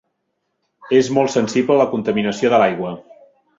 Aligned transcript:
És 1.01 1.11
molt 1.17 1.33
sensible 1.35 1.77
a 1.77 1.79
la 1.83 1.87
contaminació 1.93 2.53
de 2.55 2.65
l'aigua. 2.65 2.97